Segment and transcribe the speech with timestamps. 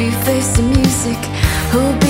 [0.00, 1.18] You face the music.
[1.72, 2.09] Who?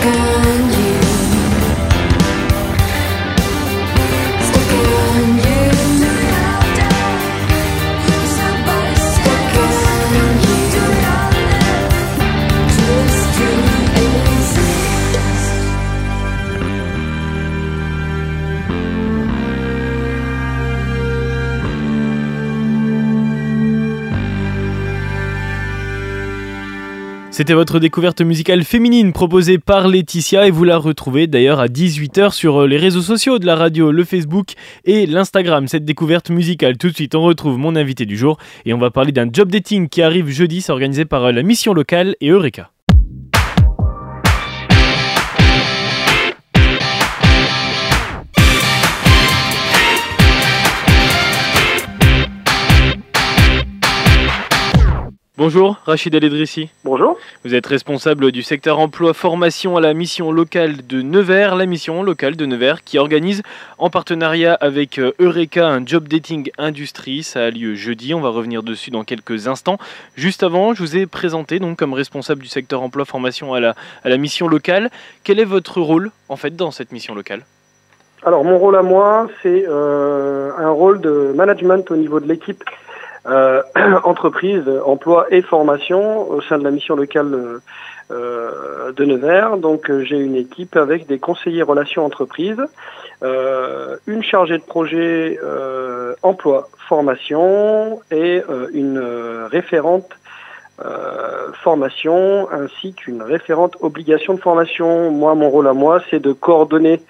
[0.00, 0.37] girl.
[27.38, 32.32] C'était votre découverte musicale féminine proposée par Laetitia et vous la retrouvez d'ailleurs à 18h
[32.32, 34.54] sur euh, les réseaux sociaux de la radio, le Facebook
[34.84, 35.68] et l'Instagram.
[35.68, 38.90] Cette découverte musicale, tout de suite on retrouve mon invité du jour et on va
[38.90, 42.30] parler d'un job dating qui arrive jeudi, c'est organisé par euh, la mission locale et
[42.30, 42.72] Eureka.
[55.38, 56.68] Bonjour, Rachid Aledrissi.
[56.82, 57.16] Bonjour.
[57.44, 62.02] Vous êtes responsable du secteur emploi formation à la mission locale de Nevers, la mission
[62.02, 63.44] locale de Nevers qui organise
[63.78, 67.22] en partenariat avec euh, Eureka un job dating industrie.
[67.22, 69.78] Ça a lieu jeudi, on va revenir dessus dans quelques instants.
[70.16, 73.76] Juste avant, je vous ai présenté donc comme responsable du secteur emploi formation à la,
[74.02, 74.90] à la mission locale.
[75.22, 77.42] Quel est votre rôle en fait dans cette mission locale?
[78.24, 82.64] Alors mon rôle à moi, c'est euh, un rôle de management au niveau de l'équipe
[83.26, 83.62] euh,
[84.04, 87.60] entreprise, emploi et formation au sein de la mission locale
[88.10, 89.58] euh, de Nevers.
[89.58, 92.62] Donc euh, j'ai une équipe avec des conseillers relations entreprises,
[93.22, 95.38] euh, une chargée de projet
[96.22, 98.42] emploi formation et
[98.72, 98.98] une
[99.50, 100.08] référente
[100.84, 105.10] euh, formation ainsi qu'une référente obligation de formation.
[105.10, 107.00] Moi, mon rôle à moi, c'est de coordonner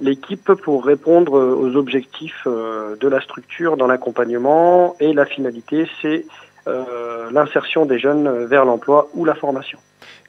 [0.00, 5.88] l'équipe pour répondre euh, aux objectifs euh, de la structure dans l'accompagnement et la finalité,
[6.02, 6.26] c'est
[7.30, 9.78] l'insertion des jeunes vers l'emploi ou la formation.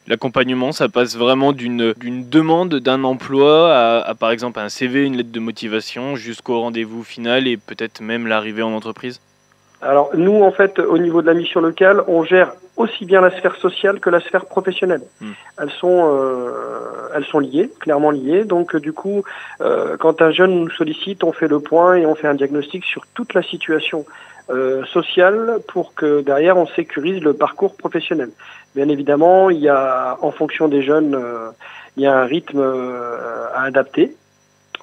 [0.05, 5.31] L'accompagnement, ça passe vraiment d'une demande d'un emploi à, par exemple un CV, une lettre
[5.31, 9.21] de motivation jusqu'au rendez-vous final et peut-être même l'arrivée en entreprise?
[9.85, 13.31] Alors nous, en fait, au niveau de la mission locale, on gère aussi bien la
[13.31, 15.03] sphère sociale que la sphère professionnelle.
[15.21, 15.31] Hmm.
[15.59, 18.43] Elles sont euh, elles sont liées, clairement liées.
[18.43, 19.23] Donc euh, du coup,
[19.61, 22.83] euh, quand un jeune nous sollicite, on fait le point et on fait un diagnostic
[22.83, 24.05] sur toute la situation
[24.51, 28.29] euh, sociale pour que derrière on sécurise le parcours professionnel.
[28.75, 31.49] Bien évidemment, il y a en fonction des jeunes, euh,
[31.97, 34.15] il y a un rythme euh, à adapter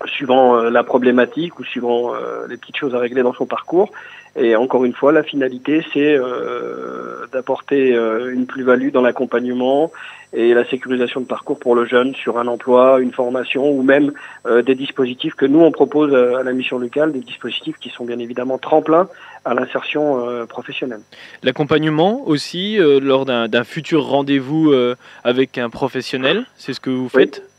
[0.06, 2.12] suivant la problématique ou suivant
[2.48, 3.92] les petites choses à régler dans son parcours.
[4.36, 9.92] Et encore une fois, la finalité, c'est euh, d'apporter euh, une plus-value dans l'accompagnement
[10.32, 14.12] et la sécurisation de parcours pour le jeune sur un emploi, une formation ou même
[14.46, 17.90] euh, des dispositifs que nous, on propose euh, à la mission locale, des dispositifs qui
[17.90, 19.08] sont bien évidemment tremplins
[19.44, 21.00] à l'insertion euh, professionnelle.
[21.42, 27.08] L'accompagnement aussi euh, lors d'un futur rendez-vous euh, avec un professionnel, c'est ce que vous
[27.08, 27.42] faites?
[27.44, 27.51] Oui,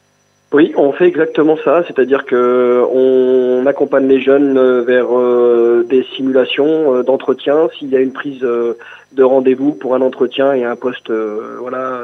[0.75, 6.95] on fait exactement ça, c'est-à-dire que on accompagne les jeunes euh, vers euh, des simulations
[6.95, 11.11] euh, d'entretien s'il y a une prise de rendez-vous pour un entretien et un poste
[11.11, 12.01] voilà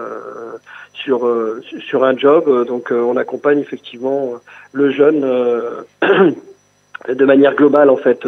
[0.94, 1.30] sur
[1.80, 2.68] sur un job.
[2.68, 4.34] Donc on accompagne effectivement
[4.74, 5.26] le jeune
[7.08, 8.28] de manière globale en fait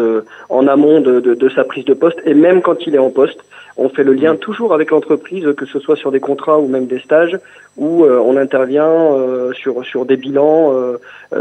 [0.50, 3.40] en amont de, de, sa prise de poste et même quand il est en poste
[3.78, 6.88] on fait le lien toujours avec l'entreprise, que ce soit sur des contrats ou même
[6.88, 7.40] des stages,
[7.78, 9.16] où on intervient
[9.54, 10.74] sur, sur des bilans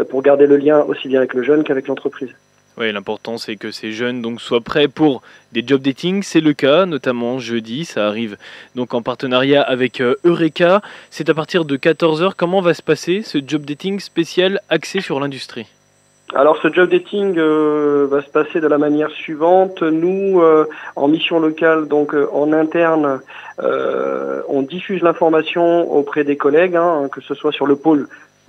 [0.08, 2.30] pour garder le lien aussi bien avec le jeune qu'avec l'entreprise.
[2.80, 5.22] Oui, l'important c'est que ces jeunes donc soient prêts pour
[5.52, 6.22] des job dating.
[6.22, 7.84] C'est le cas, notamment jeudi.
[7.84, 8.38] Ça arrive
[8.74, 10.80] donc en partenariat avec euh, Eureka.
[11.10, 12.32] C'est à partir de 14h.
[12.36, 15.66] Comment va se passer ce job dating spécial axé sur l'industrie?
[16.34, 19.82] Alors ce job dating euh, va se passer de la manière suivante.
[19.82, 23.20] Nous, euh, en mission locale, donc en interne,
[24.48, 28.06] on diffuse l'information auprès des collègues, hein, que ce soit sur le pôle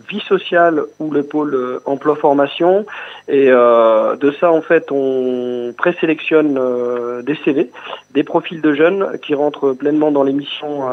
[0.10, 2.86] vie sociale ou le pôle euh, emploi-formation.
[3.28, 7.70] Et euh, de ça, en fait, on présélectionne euh, des CV,
[8.12, 10.84] des profils de jeunes qui rentrent pleinement dans l'émission,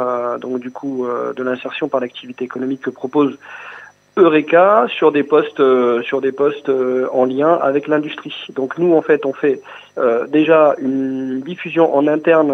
[0.41, 1.07] donc du coup,
[1.37, 3.39] de l'insertion par l'activité économique que propose
[4.19, 5.63] Eureka sur des postes
[6.03, 6.71] sur des postes
[7.13, 8.47] en lien avec l'industrie.
[8.55, 9.61] Donc nous en fait on fait
[10.29, 12.53] déjà une diffusion en interne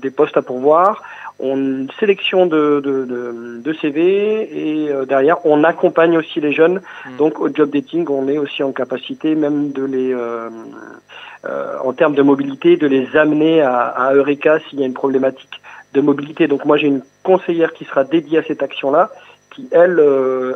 [0.00, 1.02] des postes à pourvoir
[1.40, 6.80] on sélection de, de, de, CV et euh, derrière on accompagne aussi les jeunes.
[7.06, 7.16] Hmm.
[7.16, 10.48] Donc au job dating, on est aussi en capacité même de les, euh,
[11.44, 14.94] euh, en termes de mobilité, de les amener à, à Eureka s'il y a une
[14.94, 15.60] problématique
[15.92, 16.46] de mobilité.
[16.46, 19.10] Donc moi j'ai une conseillère qui sera dédiée à cette action-là
[19.54, 20.00] qui, elle,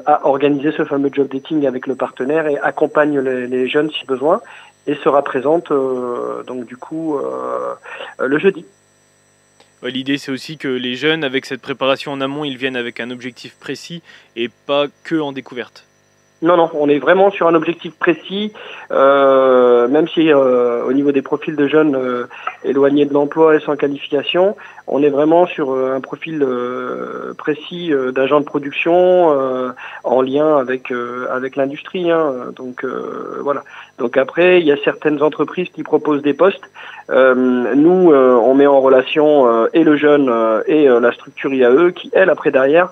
[0.07, 4.41] a organisé ce fameux job dating avec le partenaire et accompagne les, jeunes si besoin
[4.87, 5.73] et sera présente
[6.47, 7.19] donc du coup
[8.19, 8.65] le jeudi.
[9.83, 13.11] L'idée, c'est aussi que les jeunes, avec cette préparation en amont, ils viennent avec un
[13.11, 14.03] objectif précis
[14.35, 15.85] et pas que en découverte.
[16.41, 18.53] Non, non, on est vraiment sur un objectif précis,
[18.93, 22.29] euh, même si euh, au niveau des profils de jeunes euh,
[22.63, 24.57] éloignés de l'emploi et sans qualification,
[24.87, 26.47] on est vraiment sur un profil
[27.37, 29.75] précis d'agent de production
[30.05, 30.91] en lien avec
[31.31, 32.11] avec l'industrie.
[32.11, 32.53] Hein.
[32.57, 32.87] donc
[33.43, 33.65] voilà.
[33.99, 36.71] Donc après, il y a certaines entreprises qui proposent des postes.
[37.11, 40.33] nous, on met en relation et le jeune
[40.67, 42.89] et la structure IAE qui, elle, après derrière,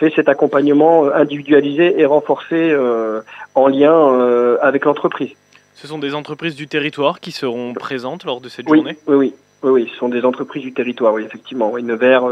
[0.00, 3.20] fait cet accompagnement euh, individualisé et renforcé euh,
[3.54, 5.30] en lien euh, avec l'entreprise.
[5.74, 8.96] Ce sont des entreprises du territoire qui seront présentes lors de cette journée?
[9.06, 11.70] Oui, oui, oui, oui, ce sont des entreprises du territoire, oui, effectivement.
[11.70, 12.24] Oui, Nevers,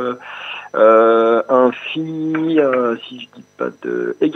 [0.74, 4.16] euh, un si je dis pas de...
[4.20, 4.30] et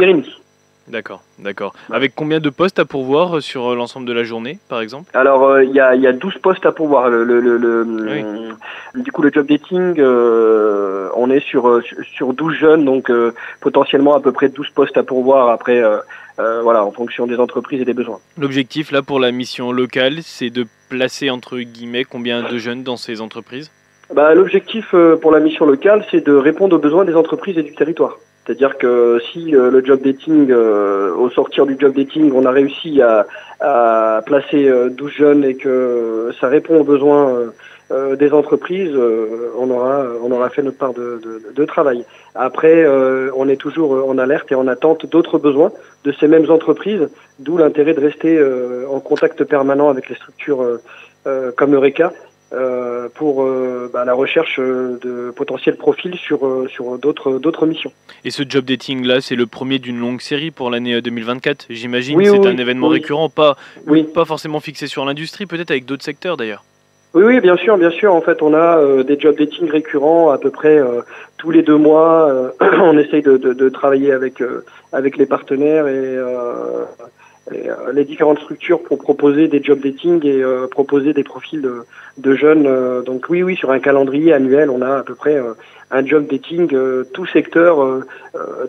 [0.89, 1.75] D'accord, d'accord.
[1.91, 5.11] Avec combien de postes à pourvoir sur l'ensemble de la journée, par exemple?
[5.15, 7.09] Alors, il y, a, y, a, 12 postes à pourvoir.
[7.09, 7.87] Le, le, le,
[8.97, 9.95] Du coup, le job dating,
[11.17, 11.81] on est sur,
[12.15, 13.11] sur 12 jeunes, donc
[13.61, 15.83] potentiellement à peu près 12 postes à pourvoir après,
[16.37, 18.19] voilà, en fonction des entreprises et des besoins.
[18.39, 22.97] L'objectif, là, pour la mission locale, c'est de placer, entre guillemets, combien de jeunes dans
[22.97, 23.71] ces entreprises?
[24.15, 27.75] Bah, L'objectif pour la mission locale, c'est de répondre aux besoins des entreprises et du
[27.75, 28.19] territoire.
[28.45, 32.51] C'est-à-dire que si euh, le job dating, euh, au sortir du job dating, on a
[32.51, 33.27] réussi à,
[33.61, 37.53] à placer 12 euh, jeunes et que ça répond aux besoins
[38.19, 38.97] des entreprises,
[39.59, 42.05] on aura on aura fait notre part de, de, de travail.
[42.35, 42.87] Après,
[43.37, 45.73] on est toujours en alerte et en attente d'autres besoins
[46.05, 47.09] de ces mêmes entreprises,
[47.39, 48.43] d'où l'intérêt de rester
[48.89, 50.79] en contact permanent avec les structures
[51.57, 52.13] comme Eureka
[52.55, 57.91] euh, pour euh, bah, la recherche euh, de potentiels profils sur, sur d'autres, d'autres missions.
[58.27, 62.15] Et ce job dating là, c'est le premier d'une longue série pour l'année 2024, j'imagine.
[62.19, 63.57] Oui, c'est un événement récurrent, pas,
[64.13, 66.63] pas forcément fixé sur l'industrie, peut-être avec d'autres secteurs d'ailleurs.
[67.15, 68.15] Oui, oui, bien sûr, bien sûr.
[68.15, 70.81] En fait, on a des job dating récurrents à peu près
[71.37, 72.53] tous les deux mois.
[72.61, 74.43] on essaye de, de, de travailler avec
[74.93, 76.17] avec les partenaires et
[77.51, 82.35] euh, les différentes structures pour proposer des job dating et euh, proposer des profils de,
[82.35, 82.67] jeunes.
[82.67, 85.41] Euh, donc oui, oui, sur un calendrier annuel, on a à peu près
[85.91, 86.69] un job dating
[87.13, 88.05] tout secteur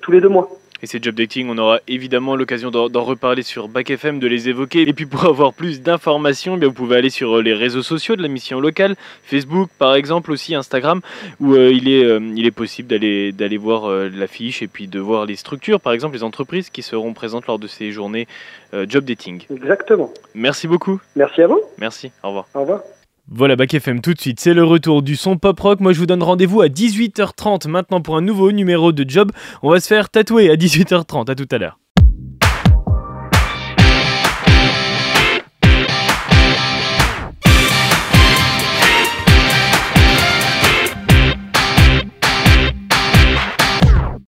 [0.01, 0.49] tous les deux mois.
[0.83, 4.49] Et ces job dating, on aura évidemment l'occasion d'en reparler sur Bac FM, de les
[4.49, 4.81] évoquer.
[4.81, 8.17] Et puis pour avoir plus d'informations, eh vous pouvez aller sur euh, les réseaux sociaux
[8.17, 10.99] de la mission locale, Facebook par exemple, aussi Instagram,
[11.39, 15.25] où euh, il, est, euh, il est possible d'aller voir l'affiche et puis de voir
[15.25, 18.27] les structures, par exemple les entreprises qui seront présentes lors de ces journées
[18.89, 19.45] job dating.
[19.55, 20.11] Exactement.
[20.35, 20.99] Merci beaucoup.
[21.15, 21.61] Merci à vous.
[21.77, 22.47] Merci, au revoir.
[22.53, 22.81] Au revoir.
[23.29, 25.79] Voilà Bac FM tout de suite, c'est le retour du son pop rock.
[25.79, 29.31] Moi je vous donne rendez-vous à 18h30 maintenant pour un nouveau numéro de Job.
[29.61, 31.79] On va se faire tatouer à 18h30, à tout à l'heure.